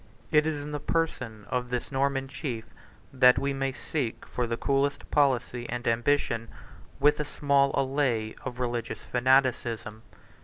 [0.31, 2.65] It is in the person of this Norman chief
[3.13, 6.47] that we may seek for the coolest policy and ambition,
[6.99, 10.01] with a small allay of religious fanaticism.